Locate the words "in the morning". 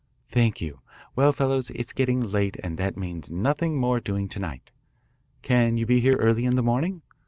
6.45-7.03